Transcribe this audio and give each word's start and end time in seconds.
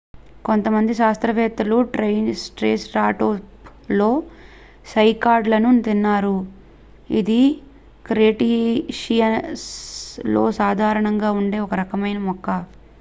కొంతమంది 0.45 0.93
శాస్త్రవేత్తలు 0.95 1.75
ట్రైసెరాటోప్ 2.53 3.67
లు 3.91 4.07
సైకాడ్ 4.85 5.49
లను 5.53 5.73
తిన్నారు 5.87 6.33
ఇది 7.19 7.39
క్రెటేషియస్ 8.05 9.69
లో 10.31 10.45
సాధారణంగా 10.61 11.31
ఉండే 11.41 11.59
ఒక 11.67 11.75
రకమైన 11.83 12.19
మొక్క 12.27 12.47